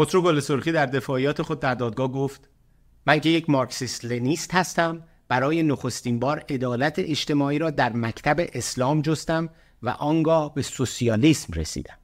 [0.00, 2.48] خسرو گل سرخی در دفاعیات خود در دادگاه گفت
[3.06, 9.02] من که یک مارکسیست لنیست هستم برای نخستین بار عدالت اجتماعی را در مکتب اسلام
[9.02, 9.48] جستم
[9.82, 11.94] و آنگاه به سوسیالیسم رسیدم.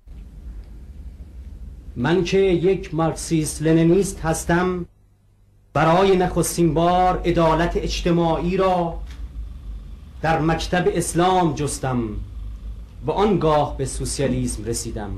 [1.96, 4.86] من که یک مارکسیست لنینیست هستم
[5.72, 9.00] برای نخستین بار عدالت اجتماعی را
[10.22, 12.08] در مکتب اسلام جستم
[13.06, 15.12] و آنگاه به سوسیالیسم رسیدم.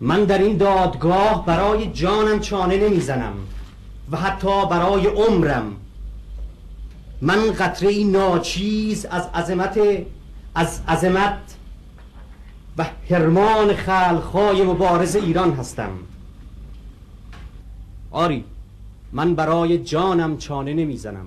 [0.00, 3.34] من در این دادگاه برای جانم چانه نمی‌زنم
[4.10, 5.76] و حتی برای عمرم.
[7.20, 9.80] من قطره ناچیز از عظمت
[10.54, 11.56] از عظمت
[12.78, 15.90] و هرمان خلخای مبارز ایران هستم.
[18.10, 18.44] آری
[19.12, 21.26] من برای جانم چانه نمی‌زنم.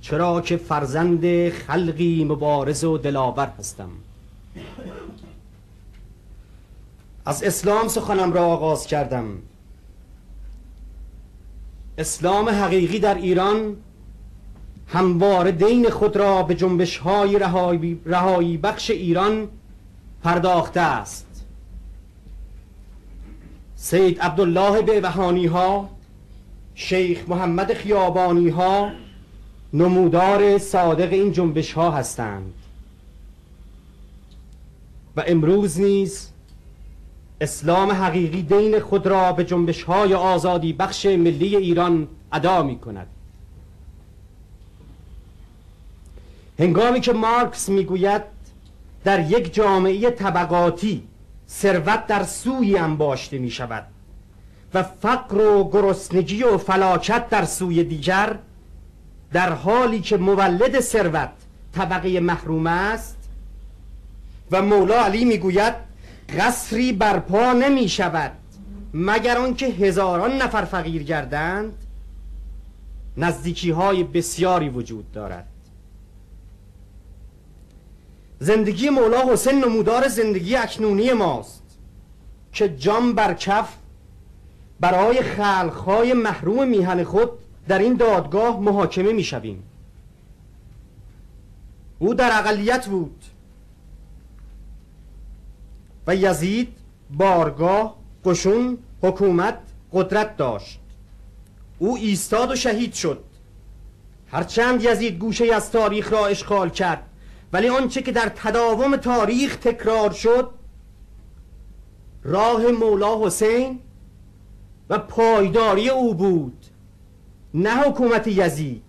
[0.00, 3.90] چرا که فرزند خلقی مبارز و دلاور هستم.
[7.24, 9.26] از اسلام سخنم را آغاز کردم.
[11.98, 13.76] اسلام حقیقی در ایران
[14.86, 17.38] همواره دین خود را به جنبش های
[18.04, 19.48] رهایی بخش ایران
[20.22, 21.26] پرداخته است.
[23.76, 25.88] سید عبدالله بهبهانی ها
[26.74, 28.90] شیخ محمد خیابانی ها
[29.72, 32.52] نمودار صادق این جنبش ها هستند.
[35.16, 36.28] و امروز نیز
[37.40, 43.06] اسلام حقیقی دین خود را به جنبش های آزادی بخش ملی ایران ادا می کند
[46.58, 48.22] هنگامی که مارکس می‌گوید
[49.04, 51.02] در یک جامعه طبقاتی
[51.48, 53.86] ثروت در سوی انباشته می شود
[54.74, 58.38] و فقر و گرسنگی و فلاکت در سوی دیگر
[59.32, 61.30] در حالی که مولد ثروت
[61.74, 63.16] طبقه محروم است
[64.50, 65.89] و مولا علی می‌گوید
[66.38, 68.32] قصری برپا نمی شود
[68.94, 71.72] مگر آنکه هزاران نفر فقیر گردند
[73.16, 75.46] نزدیکی های بسیاری وجود دارد.
[78.38, 81.62] زندگی مولا حسین نمودار زندگی اکنونی ماست
[82.52, 83.76] که جام بر کف
[84.80, 87.30] برای خلقهای محروم میهن خود
[87.68, 89.62] در این دادگاه محاکمه می‌شویم.
[91.98, 93.24] او در اقلیت بود.
[96.06, 96.76] و یزید
[97.10, 99.58] بارگاه قشون حکومت
[99.92, 100.80] قدرت داشت.
[101.78, 103.24] او ایستاد و شهید شد.
[104.32, 107.02] هرچند یزید گوشه از تاریخ را اشغال کرد
[107.52, 110.50] ولی آنچه که در تداوم تاریخ تکرار شد
[112.24, 113.80] راه مولا حسین
[114.90, 116.66] و پایداری او بود
[117.54, 118.82] نه حکومت یزید.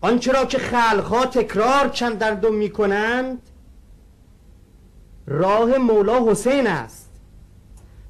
[0.00, 3.42] آنچه را که خلقها تکرار چند در دم می کنند
[5.26, 7.10] راه مولا حسین است.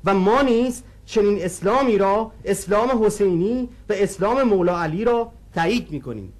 [0.04, 6.00] و ما نیز چنین اسلامی را اسلام حسینی و اسلام مولا علی را تایید می
[6.00, 6.32] کنیم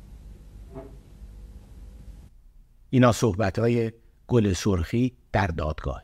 [2.91, 3.93] اینا صحبت های
[4.29, 6.03] گل سرخی در دادگاه.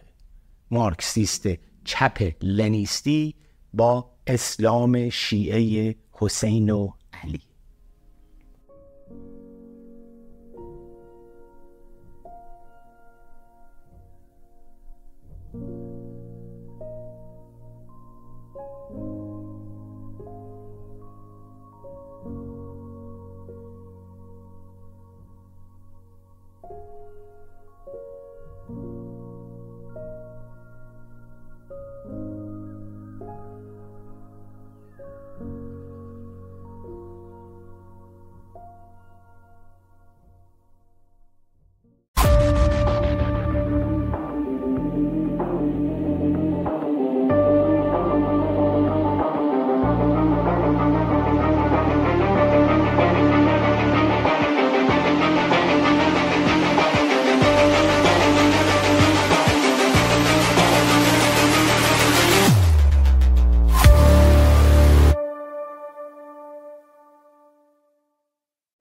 [0.71, 1.49] مارکسیست
[1.85, 3.35] چپ لنیستی
[3.75, 7.50] با اسلام شیعه حسین و علی.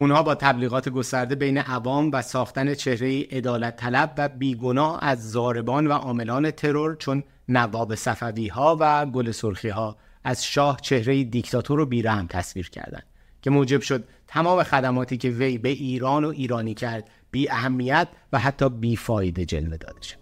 [0.02, 5.88] اونها با تبلیغات گسترده بین عوام و ساختن چهره ادالت طلب و بیگناه از زاربان
[5.88, 11.80] و عاملان ترور چون نواب صفوی ها و گل سرخی ها از شاه چهره دیکتاتور
[11.80, 13.06] و بیرحم تصویر کردند
[13.42, 18.40] که موجب شد تمام خدماتی که وی به ایران و ایرانی کرد بی اهمیت و
[18.40, 20.18] حتی بی فایده جلوه داده شد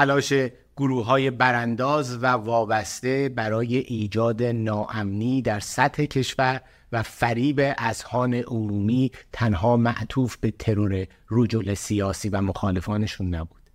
[0.00, 0.32] تلاش
[0.76, 6.60] گروه های برانداز و وابسته برای ایجاد ناامنی در سطح کشور
[6.92, 13.70] و فریب اذهان عمومی تنها معطوف به ترور رجل سیاسی و مخالفانشون نبود.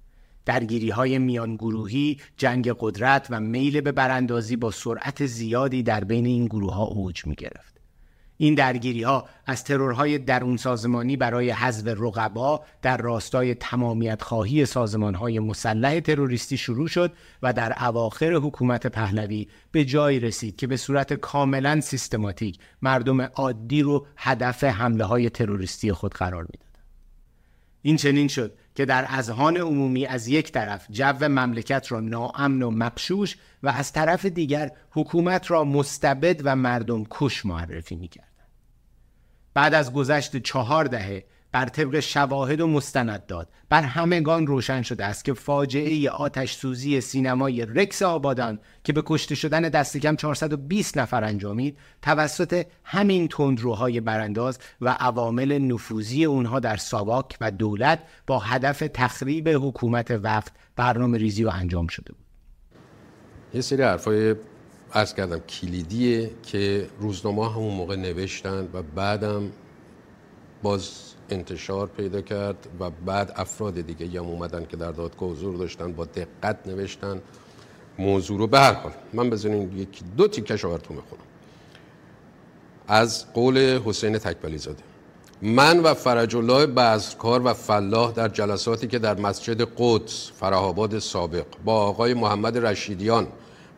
[0.45, 6.25] درگیری های میان گروهی، جنگ قدرت و میل به براندازی با سرعت زیادی در بین
[6.25, 7.74] این گروه ها اوج می گرفت.
[8.37, 15.15] این درگیری ها از ترورهای درون سازمانی برای حذف رقبا در راستای تمامیت خواهی سازمان
[15.15, 17.11] های مسلح تروریستی شروع شد
[17.43, 23.81] و در اواخر حکومت پهلوی به جایی رسید که به صورت کاملا سیستماتیک مردم عادی
[23.81, 26.74] رو هدف حمله های تروریستی خود قرار می‌داد.
[27.85, 32.71] این چنین شد که در اذهان عمومی از یک طرف جو مملکت را ناامن و
[32.71, 38.09] مقشوش و از طرف دیگر حکومت را مستبد و مردم کش معرفی می
[39.53, 45.25] بعد از گذشت چهار دهه بر طبق شواهد و مستندات بر همگان روشن شده است
[45.25, 51.23] که فاجعه آتش سوزی سینمای رکس آبادان که به کشته شدن دست کم 420 نفر
[51.23, 58.79] انجامید توسط همین تندروهای برانداز و عوامل نفوذی اونها در ساواک و دولت با هدف
[58.93, 62.25] تخریب حکومت وقت برنامه ریزی و انجام شده بود.
[63.53, 64.35] یه سری حرفای
[64.93, 69.51] عرض کردم کلیدیه که روزنامه همون موقع نوشتن و بعدم
[70.63, 75.91] باز انتشار پیدا کرد و بعد افراد دیگه هم اومدن که در دادگاه حضور داشتن
[75.91, 77.21] با دقت نوشتن.
[77.99, 81.21] موضوع رو به هر حال من بزنین یک دو تیکش براتون می‌خونم.
[82.87, 84.83] از قول حسین تکبلی زاده
[85.41, 91.45] من و فرج الله بزرکار و فلاح در جلساتی که در مسجد قدس فراهاباد سابق
[91.65, 93.27] با آقای محمد رشیدیان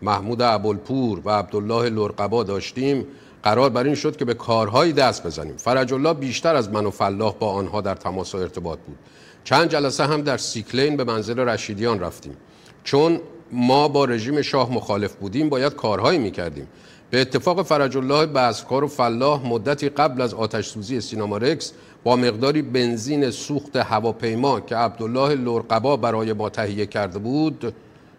[0.02, 3.08] محمود ابوالپور و عبدالله لرقبا داشتیم
[3.48, 5.58] قرار بر این شد که به کارهایی دست بزنیم.
[5.58, 8.98] فرج الله بیشتر از من و فلاح با آنها در تماس و ارتباط بود.
[9.44, 12.38] چند جلسه هم در سیکلین به منزل رشیدیان رفتیم.
[12.84, 13.20] چون
[13.52, 16.68] ما با رژیم شاه مخالف بودیم باید کارهایی می‌کردیم.
[17.10, 21.74] به اتفاق فرج الله بزرکار و فلاح مدتی قبل از آتش سوزی سینما رکس
[22.04, 27.74] با مقداری بنزین سوخت هواپیما که عبدالله لرقبا برای ما تهیه کرده بود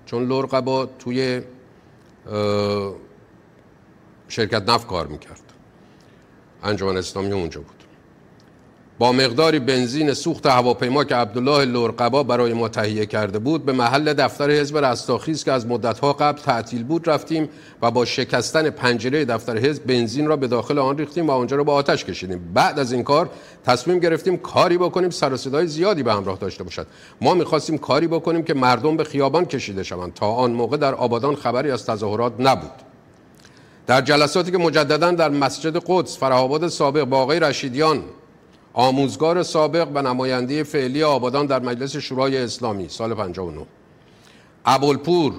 [0.06, 1.42] چون لرقبا توی
[4.28, 5.40] شرکت نفت کار می‌کرد.
[6.62, 7.74] انجمن اسلامی اونجا بود.
[8.98, 14.12] با مقداری بنزین سوخت هواپیما که عبدالله لورقبا برای ما تهیه کرده بود به محل
[14.12, 17.48] دفتر حزب رستاخیز که از مدتها قبل تعطیل بود رفتیم
[17.82, 21.64] و با شکستن پنجره دفتر حزب بنزین را به داخل آن ریختیم و آنجا را
[21.64, 22.50] با آتش کشیدیم.
[22.54, 23.30] بعد از این کار
[23.64, 26.86] تصمیم گرفتیم کاری بکنیم سر صدای زیادی به همراه داشته باشد.
[27.20, 30.14] ما می‌خواستیم کاری بکنیم که مردم به خیابان کشیده شوند.
[30.14, 32.87] تا آن موقع در آبادان خبری از تظاهرات نبود.
[33.88, 38.04] در جلساتی که مجددا در مسجد قدس فرهاباد سابق با آقای رشیدیان
[38.72, 43.66] آموزگار سابق و نماینده فعلی آبادان در مجلس شورای اسلامی سال 59
[44.64, 45.32] ابوالپور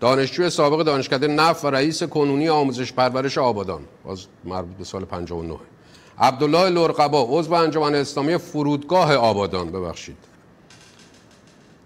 [0.00, 5.56] دانشجوی سابق دانشکده نفت و رئیس کنونی آموزش پرورش آبادان باز مربوط به سال 59
[6.18, 10.16] عبدالله لرقبا عضو انجمن اسلامی فرودگاه آبادان ببخشید.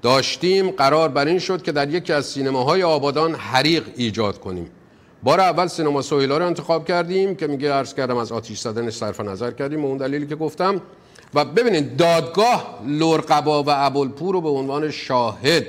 [0.02, 4.70] داشتیم قرار بر این شد که در یکی از سینماهای آبادان حریق ایجاد کنیم.
[5.22, 9.20] بار اول سینما سویلا رو انتخاب کردیم که میگه عرض کردم از آتیش زدنش صرف
[9.20, 10.80] نظر کردیم و اون دلیلی که گفتم.
[11.34, 15.66] و ببینید دادگاه لورقبا و ابوالپور رو به عنوان شاهد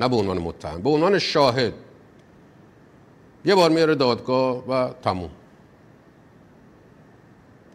[0.00, 1.72] نه به عنوان متهم به عنوان شاهد
[3.44, 5.30] یه بار میاره دادگاه و تموم.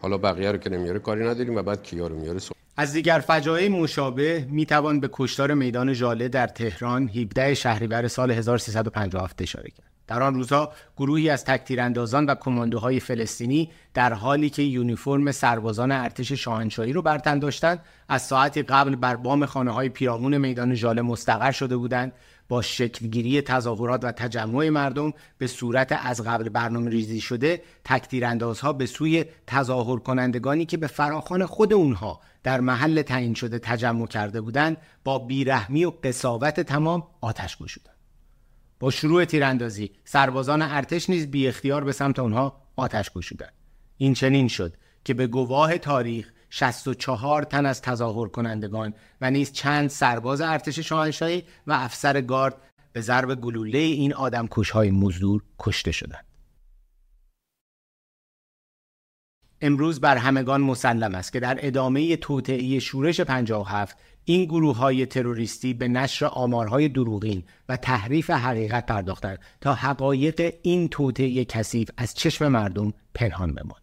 [0.02, 2.40] حالا بقیه رو که نمیاره کاری نداریم و بعد کیا رو میاره
[2.76, 9.42] از دیگر فجایع مشابه می‌توان به کشتار میدان ژاله در تهران 17 شهریور سال 1357
[9.42, 9.91] اشاره کرد.
[10.12, 16.32] در آن روزها گروهی از تکتیراندازان و کماندوهای فلسطینی در حالی که یونیفرم سربازان ارتش
[16.32, 21.02] شاهنشاهی رو بر تن داشتند از ساعتی قبل بر بام خانه های پیرامون میدان ژاله
[21.02, 22.12] مستقر شده بودند.
[22.48, 28.86] با شکلگیری تظاهرات و تجمع مردم به صورت از قبل برنامه ریزی شده تکتیراندازها به
[28.86, 34.76] سوی تظاهر کنندگانی که به فراخان خود اونها در محل تعیین شده تجمع کرده بودند
[35.04, 38.01] با بیرحمی و قصاوت تمام آتش گشودند
[38.82, 43.52] با شروع تیراندازی سربازان ارتش نیز بی اختیار به سمت آنها آتش گشودند
[43.96, 49.90] این چنین شد که به گواه تاریخ 64 تن از تظاهر کنندگان و نیز چند
[49.90, 52.56] سرباز ارتش شاهنشاهی و افسر گارد
[52.92, 56.31] به ضرب گلوله این آدم های مزدور کشته شدند.
[59.62, 65.74] امروز بر همگان مسلم است که در ادامه توطئه شورش 57 این گروه های تروریستی
[65.74, 72.48] به نشر آمارهای دروغین و تحریف حقیقت پرداختند تا حقایق این توطئه کثیف از چشم
[72.48, 73.81] مردم پنهان بماند.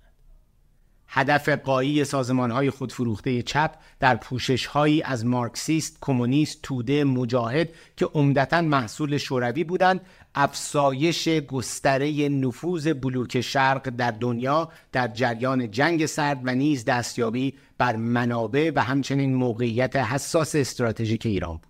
[1.11, 8.05] هدف قایی سازمان های خودفروخته چپ در پوشش هایی از مارکسیست، کمونیست، توده، مجاهد که
[8.05, 10.01] عمدتا محصول شوروی بودند
[10.35, 17.95] افسایش گستره نفوذ بلوک شرق در دنیا در جریان جنگ سرد و نیز دستیابی بر
[17.95, 21.63] منابع و همچنین موقعیت حساس استراتژیک ایران بود.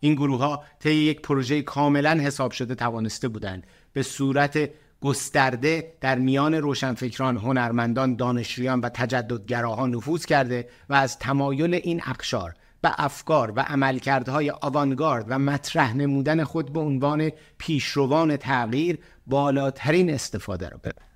[0.00, 6.18] این گروه ها طی یک پروژه کاملا حساب شده توانسته بودند به صورت گسترده در
[6.18, 13.52] میان روشنفکران، هنرمندان، دانشجویان و تجددگراها نفوذ کرده و از تمایل این اقشار و افکار
[13.56, 21.08] و عملکردهای آوانگارد و مطرح نمودن خود به عنوان پیشروان تغییر بالاترین استفاده را ببرد.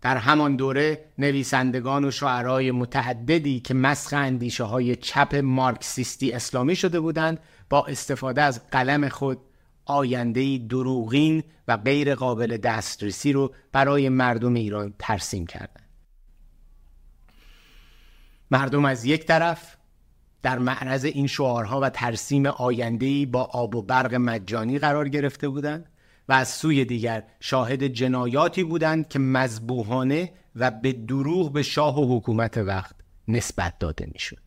[0.00, 7.00] در همان دوره نویسندگان و شعرهای متعددی که مسخ اندیشه های چپ مارکسیستی اسلامی شده
[7.00, 9.38] بودند با استفاده از قلم خود
[9.86, 15.88] آینده دروغین و غیر قابل دسترسی رو برای مردم ایران ترسیم کردند.
[18.50, 19.76] مردم از یک طرف
[20.42, 25.86] در معرض این شعارها و ترسیم آیندهی با آب و برق مجانی قرار گرفته بودند
[26.28, 32.16] و از سوی دیگر شاهد جنایاتی بودند که مذبوحانه و به دروغ به شاه و
[32.16, 32.96] حکومت وقت
[33.28, 34.43] نسبت داده می‌شد.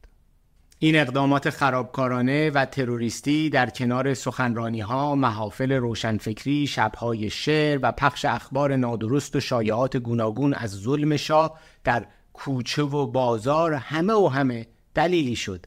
[0.79, 8.25] این اقدامات خرابکارانه و تروریستی در کنار سخنرانی ها، محافل روشنفکری، شبهای شعر و پخش
[8.25, 14.67] اخبار نادرست و شایعات گوناگون از ظلم شاه در کوچه و بازار همه و همه
[14.93, 15.65] دلیلی شد.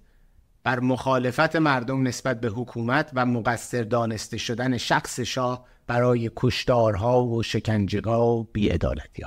[0.64, 7.42] بر مخالفت مردم نسبت به حکومت و مقصر دانسته شدن شخص شاه برای کشتارها و
[7.42, 9.22] شکنجهها و بیعدالتی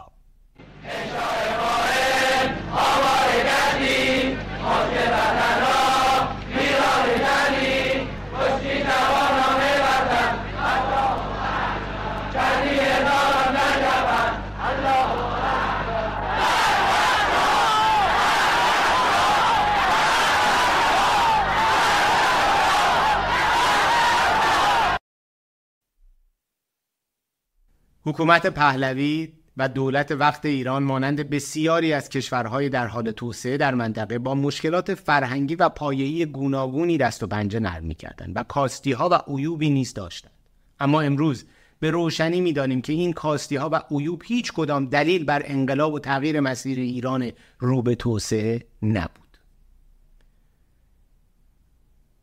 [28.06, 34.20] حکومت پهلوی و دولت وقت ایران مانند بسیاری از کشورهای در حال توسعه در منطقه
[34.20, 39.38] با مشکلات فرهنگی و پایه‌ای گوناگونی دست و پنجه نرم می‌کردند و کاستی ها و
[39.38, 40.32] عیوبی نیز داشتند.
[40.80, 41.46] اما امروز
[41.80, 46.00] به روشنی می‌دانیم که این کاستی ها و عیوب هیچ کدام دلیل بر انقلاب و
[46.00, 49.23] تغییر مسیر ایران رو به توسعه نبود.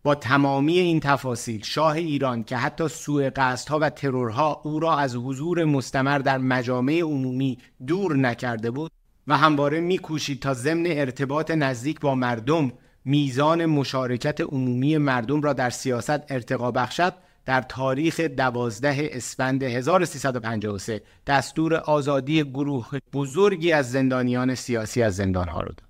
[0.03, 3.31] با تمامی این تفاصیل شاه ایران که حتی سوء
[3.69, 8.93] ها و ترورها او را از حضور مستمر در مجامع عمومی دور نکرده بود
[9.27, 12.73] و همواره میکوشید تا ضمن ارتباط نزدیک با مردم
[13.05, 17.15] میزان مشارکت عمومی مردم را در سیاست ارتقا بخشد
[17.45, 25.69] در تاریخ دوازده اسفند 1353 دستور آزادی گروه بزرگی از زندانیان سیاسی از زندانها را
[25.69, 25.90] داد.